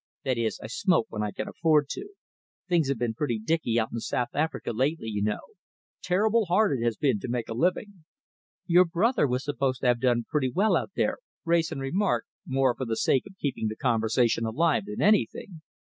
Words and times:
"That 0.23 0.39
is, 0.39 0.59
I 0.63 0.65
smoke 0.65 1.05
when 1.11 1.21
I 1.21 1.29
can 1.29 1.47
afford 1.47 1.87
to. 1.89 2.07
Things 2.67 2.89
have 2.89 2.97
been 2.97 3.13
pretty 3.13 3.37
dicky 3.37 3.79
out 3.79 3.91
in 3.91 3.99
South 3.99 4.29
Africa 4.33 4.71
lately, 4.71 5.09
you 5.09 5.21
know. 5.21 5.41
Terrible 6.01 6.45
hard 6.47 6.79
it 6.79 6.83
has 6.83 6.97
been 6.97 7.19
to 7.19 7.27
make 7.29 7.47
a 7.47 7.53
living." 7.53 8.03
"Your 8.65 8.85
brother 8.85 9.27
was 9.27 9.43
supposed 9.45 9.81
to 9.81 9.87
have 9.89 9.99
done 10.01 10.25
pretty 10.27 10.49
well 10.49 10.75
out 10.75 10.89
there," 10.95 11.19
Wrayson 11.45 11.77
remarked, 11.79 12.27
more 12.47 12.73
for 12.73 12.85
the 12.85 12.97
sake 12.97 13.27
of 13.27 13.37
keeping 13.39 13.67
the 13.67 13.75
conversation 13.75 14.43
alive 14.43 14.85
than 14.85 15.03
anything. 15.03 15.61